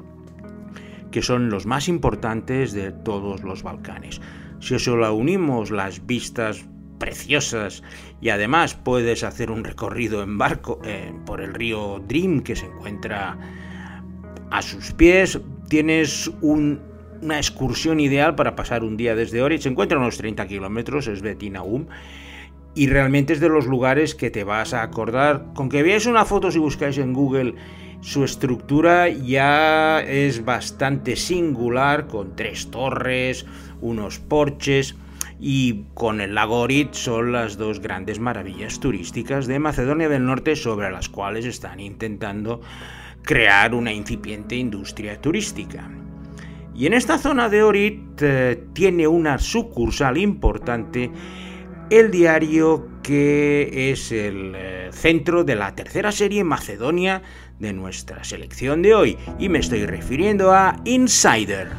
que 1.12 1.22
son 1.22 1.50
los 1.50 1.66
más 1.66 1.88
importantes 1.88 2.74
de 2.74 2.92
todos 2.92 3.44
los 3.44 3.64
Balcanes. 3.64 4.22
Si 4.60 4.76
eso 4.76 4.98
la 4.98 5.12
unimos 5.12 5.72
las 5.72 6.06
vistas 6.06 6.66
preciosas 6.98 7.84
y 8.22 8.30
además 8.30 8.76
puedes 8.76 9.24
hacer 9.24 9.52
un 9.52 9.64
recorrido 9.64 10.24
en 10.24 10.38
barco 10.38 10.80
eh, 10.84 11.14
por 11.26 11.42
el 11.42 11.54
río 11.54 12.02
Dream 12.08 12.42
que 12.42 12.56
se 12.56 12.66
encuentra 12.66 13.38
a 14.50 14.62
sus 14.62 14.94
pies, 14.94 15.40
tienes 15.70 16.32
una 16.42 17.38
excursión 17.38 18.00
ideal 18.00 18.36
para 18.36 18.56
pasar 18.56 18.84
un 18.84 18.98
día 18.98 19.16
desde 19.16 19.42
Ori. 19.42 19.60
Se 19.60 19.70
encuentra 19.70 19.98
a 19.98 20.02
unos 20.02 20.18
30 20.18 20.48
kilómetros, 20.48 21.08
es 21.08 21.22
Betinaum, 21.22 21.88
y 22.74 22.88
realmente 22.88 23.34
es 23.34 23.40
de 23.40 23.50
los 23.50 23.66
lugares 23.66 24.16
que 24.16 24.30
te 24.30 24.44
vas 24.44 24.74
a 24.74 24.84
acordar. 24.84 25.48
Con 25.54 25.70
que 25.70 25.84
veáis 25.84 26.06
una 26.06 26.26
foto 26.26 26.52
si 26.52 26.60
buscáis 26.60 26.98
en 26.98 27.14
Google 27.14 27.56
su 28.02 28.24
estructura 28.24 29.10
ya 29.10 30.02
es 30.02 30.46
bastante 30.46 31.16
singular, 31.16 32.08
con 32.08 32.36
tres 32.36 32.70
torres, 32.72 33.46
unos 33.82 34.20
porches 34.20 34.96
y 35.40 35.84
con 35.94 36.22
el 36.22 36.36
lago 36.36 36.62
Orit 36.62 36.94
son 36.94 37.32
las 37.32 37.58
dos 37.58 37.80
grandes 37.80 38.20
maravillas 38.20 38.80
turísticas 38.80 39.46
de 39.48 39.60
Macedonia 39.60 40.10
del 40.10 40.26
Norte 40.26 40.56
sobre 40.56 40.92
las 40.92 41.10
cuales 41.10 41.46
están 41.46 41.80
intentando 41.80 42.62
crear 43.22 43.76
una 43.76 43.92
incipiente 43.92 44.56
industria 44.56 45.20
turística. 45.22 45.90
Y 46.74 46.86
en 46.86 46.94
esta 46.94 47.18
zona 47.18 47.50
de 47.50 47.64
Orit 47.64 48.22
eh, 48.22 48.64
tiene 48.74 49.08
una 49.08 49.38
sucursal 49.40 50.18
importante 50.18 51.12
el 51.90 52.12
diario 52.12 52.88
que 53.08 53.90
es 53.92 54.12
el 54.12 54.54
eh, 54.54 54.90
centro 54.92 55.46
de 55.46 55.56
la 55.56 55.74
tercera 55.74 56.12
serie 56.12 56.44
Macedonia 56.44 57.22
de 57.58 57.72
nuestra 57.72 58.22
selección 58.26 58.82
de 58.82 58.94
hoy 58.94 59.18
y 59.40 59.48
me 59.48 59.60
estoy 59.60 59.86
refiriendo 59.86 60.52
a 60.52 60.76
Insider. 60.84 61.70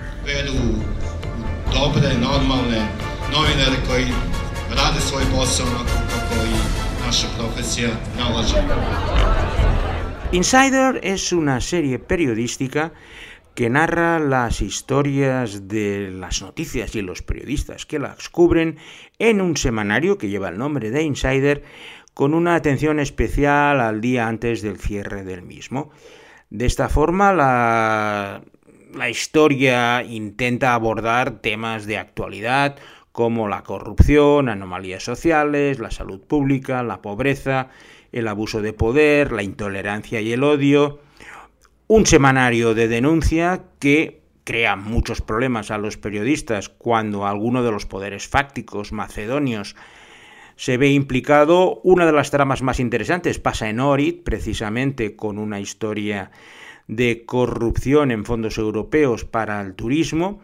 Insider 10.32 11.00
es 11.02 11.32
una 11.35 11.61
serie 11.61 11.99
periodística 11.99 12.92
que 13.58 13.70
narra 13.70 14.20
las 14.20 14.62
historias 14.62 15.66
de 15.66 16.12
las 16.12 16.42
noticias 16.42 16.94
y 16.94 17.02
los 17.02 17.22
periodistas 17.22 17.86
que 17.86 17.98
las 17.98 18.28
cubren 18.28 18.76
en 19.18 19.40
un 19.40 19.56
semanario 19.56 20.16
que 20.16 20.28
lleva 20.28 20.48
el 20.48 20.58
nombre 20.58 20.92
de 20.92 21.02
Insider 21.02 21.64
con 22.14 22.34
una 22.34 22.54
atención 22.54 23.00
especial 23.00 23.80
al 23.80 24.00
día 24.00 24.28
antes 24.28 24.62
del 24.62 24.78
cierre 24.78 25.24
del 25.24 25.42
mismo. 25.42 25.90
De 26.50 26.66
esta 26.66 26.88
forma, 26.88 27.32
la, 27.32 28.42
la 28.94 29.10
historia 29.10 30.04
intenta 30.04 30.74
abordar 30.74 31.40
temas 31.40 31.84
de 31.84 31.98
actualidad 31.98 32.76
como 33.10 33.48
la 33.48 33.64
corrupción, 33.64 34.48
anomalías 34.48 35.02
sociales, 35.02 35.80
la 35.80 35.90
salud 35.90 36.20
pública, 36.20 36.84
la 36.84 37.02
pobreza, 37.02 37.70
el 38.12 38.28
abuso 38.28 38.62
de 38.62 38.72
poder, 38.72 39.32
la 39.32 39.42
intolerancia 39.42 40.20
y 40.20 40.32
el 40.32 40.44
odio, 40.44 41.00
un 41.88 42.04
semanario 42.04 42.75
de 42.75 42.87
denuncia 42.87 43.64
que 43.80 44.21
crea 44.45 44.76
muchos 44.76 45.23
problemas 45.23 45.71
a 45.71 45.78
los 45.78 45.97
periodistas 45.97 46.68
cuando 46.68 47.26
alguno 47.26 47.62
de 47.62 47.71
los 47.71 47.87
poderes 47.87 48.28
fácticos 48.28 48.92
macedonios 48.92 49.75
se 50.57 50.76
ve 50.76 50.90
implicado. 50.90 51.80
Una 51.85 52.04
de 52.04 52.12
las 52.12 52.30
tramas 52.30 52.61
más 52.61 52.78
interesantes 52.78 53.38
pasa 53.38 53.71
en 53.71 53.80
Orit, 53.80 54.23
precisamente 54.23 55.16
con 55.16 55.38
una 55.38 55.61
historia 55.61 56.30
de 56.88 57.25
corrupción 57.25 58.11
en 58.11 58.26
fondos 58.26 58.59
europeos 58.59 59.25
para 59.25 59.61
el 59.62 59.75
turismo. 59.75 60.40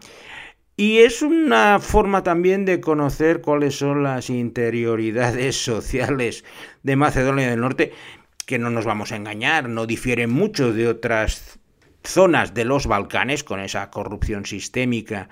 Y 0.77 0.97
es 0.99 1.21
una 1.21 1.79
forma 1.79 2.23
también 2.23 2.65
de 2.65 2.81
conocer 2.81 3.41
cuáles 3.41 3.77
son 3.77 4.03
las 4.03 4.31
interioridades 4.31 5.55
sociales 5.63 6.43
de 6.81 6.95
Macedonia 6.95 7.49
del 7.49 7.61
Norte, 7.61 7.93
que 8.45 8.59
no 8.59 8.69
nos 8.69 8.85
vamos 8.85 9.11
a 9.11 9.15
engañar, 9.15 9.69
no 9.69 9.85
difieren 9.85 10.29
mucho 10.29 10.73
de 10.73 10.87
otras 10.87 11.59
zonas 12.03 12.53
de 12.53 12.65
los 12.65 12.87
Balcanes, 12.87 13.43
con 13.43 13.59
esa 13.59 13.89
corrupción 13.89 14.45
sistémica 14.45 15.29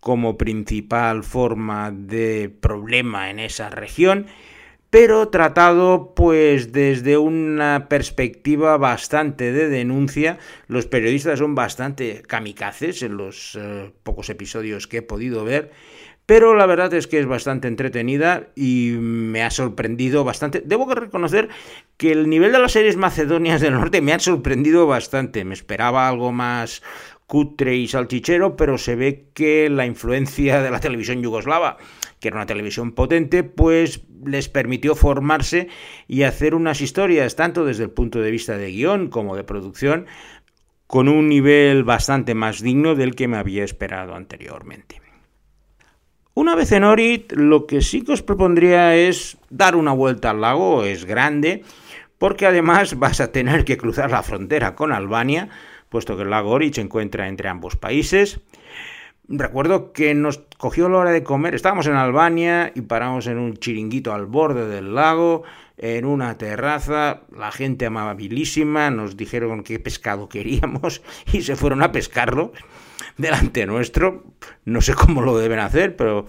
como 0.00 0.38
principal 0.38 1.24
forma 1.24 1.90
de 1.90 2.48
problema 2.60 3.30
en 3.30 3.38
esa 3.38 3.70
región, 3.70 4.26
pero 4.90 5.28
tratado 5.28 6.14
pues 6.14 6.72
desde 6.72 7.18
una 7.18 7.88
perspectiva 7.88 8.76
bastante 8.78 9.52
de 9.52 9.68
denuncia. 9.68 10.38
Los 10.66 10.86
periodistas 10.86 11.38
son 11.40 11.54
bastante 11.54 12.22
kamikazes 12.26 13.02
en 13.02 13.16
los 13.16 13.56
eh, 13.60 13.92
pocos 14.02 14.30
episodios 14.30 14.86
que 14.86 14.98
he 14.98 15.02
podido 15.02 15.44
ver, 15.44 15.72
pero 16.28 16.54
la 16.54 16.66
verdad 16.66 16.92
es 16.92 17.06
que 17.06 17.18
es 17.18 17.24
bastante 17.24 17.68
entretenida 17.68 18.48
y 18.54 18.96
me 19.00 19.42
ha 19.42 19.50
sorprendido 19.50 20.24
bastante. 20.24 20.62
Debo 20.62 20.84
reconocer 20.94 21.48
que 21.96 22.12
el 22.12 22.28
nivel 22.28 22.52
de 22.52 22.58
las 22.58 22.72
series 22.72 22.98
macedonias 22.98 23.62
del 23.62 23.72
norte 23.72 24.02
me 24.02 24.12
ha 24.12 24.18
sorprendido 24.18 24.86
bastante. 24.86 25.46
Me 25.46 25.54
esperaba 25.54 26.06
algo 26.06 26.30
más 26.30 26.82
cutre 27.26 27.76
y 27.76 27.88
salchichero, 27.88 28.56
pero 28.56 28.76
se 28.76 28.94
ve 28.94 29.30
que 29.32 29.70
la 29.70 29.86
influencia 29.86 30.60
de 30.60 30.70
la 30.70 30.80
televisión 30.80 31.22
yugoslava 31.22 31.78
que 32.20 32.28
era 32.28 32.36
una 32.36 32.46
televisión 32.46 32.92
potente, 32.92 33.42
pues 33.42 34.02
les 34.26 34.50
permitió 34.50 34.96
formarse 34.96 35.68
y 36.08 36.24
hacer 36.24 36.54
unas 36.54 36.82
historias, 36.82 37.36
tanto 37.36 37.64
desde 37.64 37.84
el 37.84 37.90
punto 37.90 38.20
de 38.20 38.30
vista 38.30 38.58
de 38.58 38.70
guion 38.70 39.08
como 39.08 39.34
de 39.34 39.44
producción, 39.44 40.04
con 40.86 41.08
un 41.08 41.28
nivel 41.28 41.84
bastante 41.84 42.34
más 42.34 42.60
digno 42.60 42.96
del 42.96 43.14
que 43.14 43.28
me 43.28 43.38
había 43.38 43.64
esperado 43.64 44.14
anteriormente. 44.14 45.07
Una 46.38 46.54
vez 46.54 46.70
en 46.70 46.84
Orit, 46.84 47.32
lo 47.32 47.66
que 47.66 47.82
sí 47.82 48.02
que 48.02 48.12
os 48.12 48.22
propondría 48.22 48.94
es 48.94 49.38
dar 49.50 49.74
una 49.74 49.90
vuelta 49.90 50.30
al 50.30 50.40
lago, 50.40 50.84
es 50.84 51.04
grande, 51.04 51.64
porque 52.16 52.46
además 52.46 52.96
vas 53.00 53.20
a 53.20 53.32
tener 53.32 53.64
que 53.64 53.76
cruzar 53.76 54.12
la 54.12 54.22
frontera 54.22 54.76
con 54.76 54.92
Albania, 54.92 55.48
puesto 55.88 56.16
que 56.16 56.22
el 56.22 56.30
lago 56.30 56.50
Orit 56.50 56.74
se 56.74 56.80
encuentra 56.80 57.26
entre 57.26 57.48
ambos 57.48 57.74
países. 57.74 58.40
Recuerdo 59.26 59.92
que 59.92 60.14
nos 60.14 60.38
cogió 60.58 60.88
la 60.88 60.98
hora 60.98 61.10
de 61.10 61.24
comer, 61.24 61.56
estábamos 61.56 61.88
en 61.88 61.96
Albania 61.96 62.70
y 62.72 62.82
paramos 62.82 63.26
en 63.26 63.38
un 63.38 63.56
chiringuito 63.56 64.14
al 64.14 64.26
borde 64.26 64.68
del 64.68 64.94
lago, 64.94 65.42
en 65.76 66.04
una 66.04 66.38
terraza, 66.38 67.22
la 67.36 67.50
gente 67.50 67.86
amabilísima, 67.86 68.90
nos 68.90 69.16
dijeron 69.16 69.64
qué 69.64 69.80
pescado 69.80 70.28
queríamos 70.28 71.02
y 71.32 71.42
se 71.42 71.56
fueron 71.56 71.82
a 71.82 71.90
pescarlo 71.90 72.52
delante 73.18 73.66
nuestro. 73.66 74.24
No 74.64 74.80
sé 74.80 74.94
cómo 74.94 75.20
lo 75.20 75.36
deben 75.36 75.58
hacer, 75.58 75.96
pero 75.96 76.26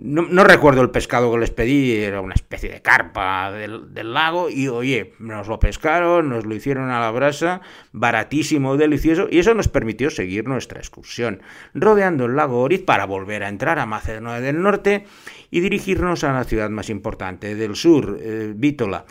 no, 0.00 0.44
recuerdo 0.44 0.80
el 0.82 0.90
pescado 0.90 1.32
que 1.32 1.38
les 1.38 1.50
pedí, 1.50 1.96
era 1.96 2.20
una 2.20 2.34
especie 2.34 2.70
de 2.70 2.80
carpa 2.80 3.50
del, 3.50 4.12
lago 4.12 4.48
y 4.48 4.68
oye, 4.68 5.14
nos 5.18 5.48
lo 5.48 5.58
pescaron, 5.58 6.28
nos 6.28 6.46
lo 6.46 6.54
hicieron 6.54 6.90
a 6.90 7.00
la 7.00 7.10
brasa, 7.10 7.62
baratísimo, 7.92 8.76
delicioso 8.76 9.26
y 9.28 9.40
eso 9.40 9.54
nos 9.54 9.66
permitió 9.66 10.10
seguir 10.10 10.46
nuestra 10.46 10.78
excursión, 10.78 11.42
rodeando 11.74 12.26
el 12.26 12.36
lago 12.36 12.60
Oriz 12.62 12.82
para 12.82 13.06
volver 13.06 13.42
a 13.42 13.48
entrar 13.48 13.80
a 13.80 13.86
Macedonia 13.86 14.40
del 14.40 14.62
Norte 14.62 15.04
y 15.50 15.60
dirigirnos 15.60 16.22
a 16.22 16.32
la 16.32 16.44
ciudad 16.44 16.70
más 16.70 16.90
importante 16.90 17.56
del 17.56 17.74
sur, 17.74 18.18
eh, 18.20 18.52
Vítola. 18.54 19.04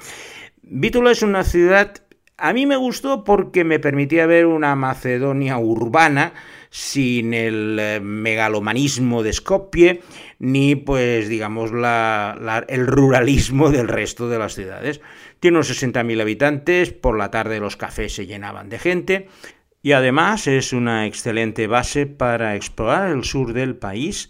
Vítola 0.61 1.11
es 1.11 1.21
una 1.21 1.43
ciudad, 1.43 1.95
a 2.37 2.53
mí 2.53 2.65
me 2.65 2.75
gustó 2.75 3.23
porque 3.23 3.63
me 3.63 3.79
permitía 3.79 4.25
ver 4.27 4.45
una 4.45 4.75
Macedonia 4.75 5.57
urbana, 5.57 6.33
sin 6.69 7.33
el 7.33 7.77
eh, 7.79 7.99
megalomanismo 7.99 9.23
de 9.23 9.33
Skopje, 9.33 10.01
ni 10.37 10.75
pues 10.75 11.29
digamos 11.29 11.71
el 11.71 12.87
ruralismo 12.87 13.71
del 13.71 13.87
resto 13.87 14.29
de 14.29 14.37
las 14.37 14.53
ciudades. 14.53 15.01
Tiene 15.39 15.57
unos 15.57 15.71
60.000 15.71 16.21
habitantes, 16.21 16.91
por 16.91 17.17
la 17.17 17.31
tarde 17.31 17.59
los 17.59 17.77
cafés 17.77 18.13
se 18.13 18.27
llenaban 18.27 18.69
de 18.69 18.79
gente 18.79 19.27
y 19.81 19.93
además 19.93 20.47
es 20.47 20.73
una 20.73 21.05
excelente 21.05 21.67
base 21.67 22.05
para 22.05 22.55
explorar 22.55 23.11
el 23.11 23.23
sur 23.23 23.53
del 23.53 23.75
país 23.75 24.29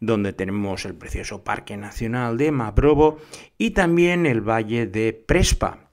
donde 0.00 0.32
tenemos 0.32 0.84
el 0.84 0.94
precioso 0.94 1.44
Parque 1.44 1.76
Nacional 1.76 2.36
de 2.36 2.50
Mabrovo 2.50 3.18
y 3.58 3.70
también 3.70 4.26
el 4.26 4.40
Valle 4.40 4.86
de 4.86 5.12
Prespa, 5.12 5.83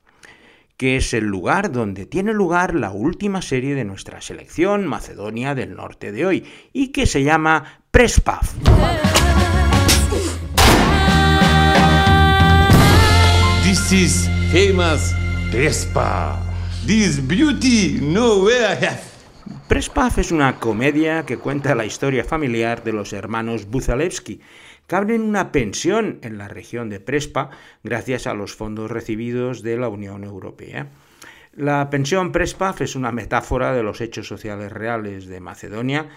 que 0.81 0.95
es 0.95 1.13
el 1.13 1.25
lugar 1.25 1.71
donde 1.71 2.07
tiene 2.07 2.33
lugar 2.33 2.73
la 2.73 2.89
última 2.89 3.43
serie 3.43 3.75
de 3.75 3.85
nuestra 3.85 4.19
selección 4.19 4.87
Macedonia 4.87 5.53
del 5.53 5.75
Norte 5.75 6.11
de 6.11 6.25
hoy 6.25 6.43
y 6.73 6.87
que 6.87 7.05
se 7.05 7.23
llama 7.23 7.83
Prespav. 7.91 8.41
This 13.61 13.91
is 13.91 14.29
famous 14.51 15.13
Prespav. 15.51 16.39
This 16.87 17.27
beauty 17.27 17.99
nowhere 18.01 18.89
Prespav 19.67 20.19
es 20.19 20.31
una 20.31 20.59
comedia 20.59 21.27
que 21.27 21.37
cuenta 21.37 21.75
la 21.75 21.85
historia 21.85 22.23
familiar 22.23 22.83
de 22.83 22.93
los 22.93 23.13
hermanos 23.13 23.69
Buzalewski, 24.91 25.15
en 25.15 25.21
una 25.21 25.51
pensión 25.51 26.19
en 26.21 26.37
la 26.37 26.47
región 26.47 26.89
de 26.89 26.99
Prespa 26.99 27.49
gracias 27.83 28.27
a 28.27 28.33
los 28.33 28.55
fondos 28.55 28.91
recibidos 28.91 29.63
de 29.63 29.77
la 29.77 29.87
Unión 29.87 30.23
Europea. 30.23 30.87
La 31.53 31.89
pensión 31.89 32.31
Prespa 32.31 32.75
es 32.79 32.95
una 32.95 33.11
metáfora 33.11 33.73
de 33.73 33.83
los 33.83 34.01
hechos 34.01 34.27
sociales 34.27 34.71
reales 34.71 35.27
de 35.27 35.39
Macedonia 35.39 36.09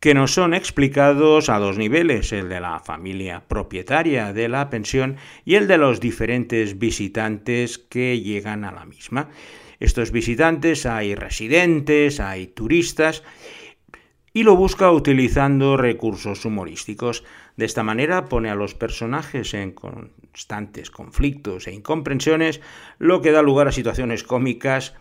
que 0.00 0.14
nos 0.14 0.34
son 0.34 0.52
explicados 0.52 1.48
a 1.48 1.58
dos 1.58 1.78
niveles, 1.78 2.32
el 2.32 2.48
de 2.48 2.60
la 2.60 2.80
familia 2.80 3.44
propietaria 3.46 4.32
de 4.32 4.48
la 4.48 4.68
pensión 4.68 5.16
y 5.44 5.54
el 5.54 5.68
de 5.68 5.78
los 5.78 6.00
diferentes 6.00 6.76
visitantes 6.76 7.78
que 7.78 8.20
llegan 8.20 8.64
a 8.64 8.72
la 8.72 8.84
misma. 8.84 9.30
Estos 9.78 10.10
visitantes 10.10 10.86
hay 10.86 11.14
residentes, 11.14 12.18
hay 12.18 12.48
turistas, 12.48 13.22
y 14.32 14.42
lo 14.44 14.56
busca 14.56 14.90
utilizando 14.90 15.76
recursos 15.76 16.44
humorísticos. 16.44 17.24
De 17.56 17.64
esta 17.64 17.82
manera 17.82 18.26
pone 18.26 18.50
a 18.50 18.54
los 18.54 18.74
personajes 18.74 19.54
en 19.54 19.72
constantes 19.72 20.90
conflictos 20.90 21.66
e 21.66 21.72
incomprensiones, 21.72 22.60
lo 22.98 23.20
que 23.20 23.32
da 23.32 23.42
lugar 23.42 23.68
a 23.68 23.72
situaciones 23.72 24.24
cómicas 24.24 24.94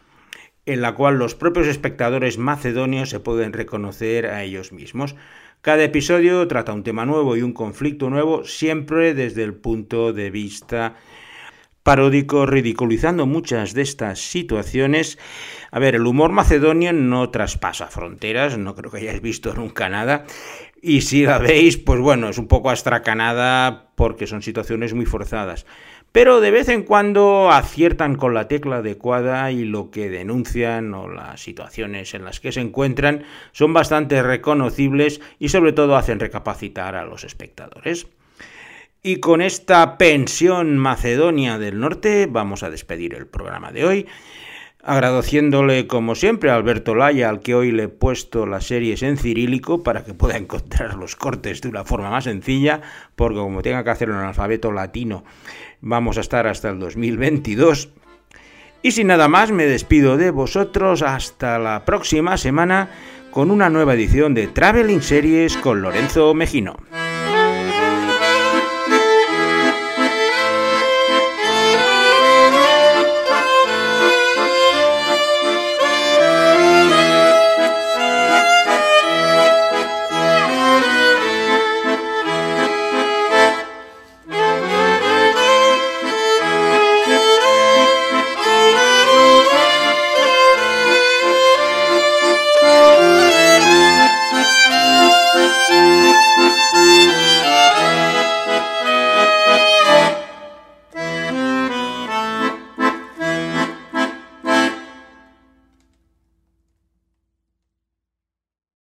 en 0.66 0.82
la 0.82 0.94
cual 0.94 1.18
los 1.18 1.36
propios 1.36 1.68
espectadores 1.68 2.38
macedonios 2.38 3.10
se 3.10 3.20
pueden 3.20 3.54
reconocer 3.54 4.28
a 4.28 4.44
ellos 4.44 4.72
mismos. 4.72 5.16
Cada 5.62 5.84
episodio 5.84 6.48
trata 6.48 6.74
un 6.74 6.84
tema 6.84 7.06
nuevo 7.06 7.36
y 7.36 7.42
un 7.42 7.54
conflicto 7.54 8.10
nuevo, 8.10 8.46
siempre 8.46 9.14
desde 9.14 9.44
el 9.44 9.54
punto 9.54 10.14
de 10.14 10.30
vista 10.30 10.96
paródico, 11.84 12.46
ridiculizando 12.46 13.26
muchas 13.26 13.74
de 13.74 13.82
estas 13.82 14.20
situaciones. 14.20 15.18
A 15.72 15.80
ver, 15.80 15.96
el 15.96 16.06
humor 16.06 16.32
macedonio 16.32 16.94
no 16.94 17.30
traspasa 17.32 17.88
fronteras, 17.88 18.58
no 18.58 18.76
creo 18.76 18.92
que 18.92 18.98
hayáis 18.98 19.22
visto 19.22 19.54
nunca 19.54 19.90
nada. 19.90 20.26
Y 20.82 21.02
si 21.02 21.26
la 21.26 21.38
veis, 21.38 21.78
pues 21.78 22.00
bueno, 22.00 22.30
es 22.30 22.39
un 22.39 22.48
poco 22.48 22.72
astracanada 22.72 23.91
porque 23.96 24.26
son 24.26 24.41
situaciones 24.41 24.94
muy 24.96 25.06
forzadas. 25.06 25.65
Pero 26.12 26.41
de 26.41 26.52
vez 26.52 26.67
en 26.67 26.84
cuando 26.84 27.52
aciertan 27.52 28.15
con 28.15 28.34
la 28.34 28.48
tecla 28.48 28.78
adecuada 28.78 29.50
y 29.52 29.63
lo 29.63 29.91
que 29.91 30.10
denuncian 30.10 30.94
o 30.94 31.08
las 31.08 31.41
situaciones 31.41 32.13
en 32.13 32.26
las 32.26 32.41
que 32.41 32.52
se 32.52 32.60
encuentran 32.60 33.24
son 33.54 33.74
bastante 33.74 34.22
reconocibles 34.22 35.22
y 35.39 35.50
sobre 35.50 35.72
todo 35.72 35.96
hacen 35.96 36.20
recapacitar 36.20 36.96
a 36.96 37.06
los 37.06 37.24
espectadores. 37.24 38.08
Y 39.04 39.17
con 39.17 39.41
esta 39.41 39.98
pensión 39.98 40.78
Macedonia 40.78 41.58
del 41.58 41.80
Norte 41.80 42.28
vamos 42.30 42.62
a 42.63 42.70
despedir 42.70 43.13
el 43.13 43.26
programa 43.26 43.72
de 43.72 43.86
hoy. 43.86 44.08
Agradeciéndole 44.84 45.86
como 45.86 46.15
siempre 46.15 46.50
a 46.50 46.56
Alberto 46.56 46.96
Laya, 46.96 47.30
al 47.30 47.41
que 47.41 47.54
hoy 47.54 47.72
le 47.72 47.84
he 47.84 47.88
puesto 47.88 48.48
las 48.48 48.65
series 48.65 49.04
en 49.04 49.17
cirílico 49.17 49.84
para 49.84 50.04
que 50.04 50.15
pueda 50.15 50.38
encontrar 50.38 50.96
los 50.96 51.15
cortes 51.15 51.62
de 51.62 51.70
una 51.70 51.86
forma 51.86 52.10
más 52.10 52.24
sencilla, 52.24 52.82
porque 53.15 53.38
como 53.38 53.62
tenga 53.62 53.84
que 53.84 53.91
hacerlo 53.91 54.20
en 54.20 54.26
alfabeto 54.26 54.72
latino, 54.72 55.24
vamos 55.82 56.17
a 56.17 56.22
estar 56.22 56.48
hasta 56.48 56.70
el 56.70 56.80
2022. 56.80 57.89
Y 58.82 58.91
sin 58.91 59.08
nada 59.08 59.28
más, 59.28 59.52
me 59.52 59.65
despido 59.65 60.17
de 60.17 60.32
vosotros 60.32 61.04
hasta 61.04 61.60
la 61.60 61.86
próxima 61.86 62.38
semana 62.38 62.89
con 63.30 63.52
una 63.52 63.70
nueva 63.70 63.94
edición 63.94 64.34
de 64.34 64.48
Traveling 64.48 65.04
Series 65.04 65.56
con 65.58 65.84
Lorenzo 65.84 66.34
Mejino. 66.34 66.78